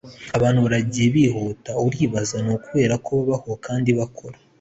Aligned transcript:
abantu 0.37 0.59
burigihe 0.65 1.07
bihuta? 1.15 1.69
'aribaza. 1.75 2.37
'ni 2.39 2.51
ukubera 2.55 2.95
ko 3.05 3.09
babaho 3.17 3.51
kandi 3.65 3.89
bakora 3.99 4.37